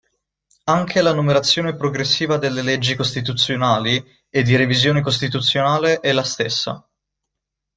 [0.63, 6.83] Anche la numerazione progressiva delle leggi costituzionali e di revisione costituzionale è la stessa.